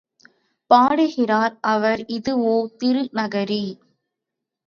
பாடுகிறார் 0.71 1.55
அவர் 1.65 2.01
இதுவோ 2.09 2.55
திரு 2.77 3.03
நகரி? 3.13 3.63